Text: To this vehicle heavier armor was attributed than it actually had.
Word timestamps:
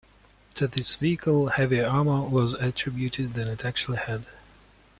To 0.55 0.65
this 0.65 0.95
vehicle 0.95 1.49
heavier 1.49 1.85
armor 1.87 2.21
was 2.23 2.53
attributed 2.55 3.35
than 3.35 3.47
it 3.47 3.63
actually 3.63 3.97
had. 3.97 4.25